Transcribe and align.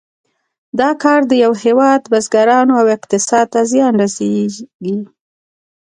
دا 0.79 0.89
کار 1.03 1.19
د 1.27 1.31
یو 1.43 1.53
هېواد 1.63 2.01
بزګرانو 2.11 2.73
او 2.81 2.85
اقتصاد 2.97 3.45
ته 3.53 3.61
زیان 3.71 3.93
رسیږي. 4.03 4.97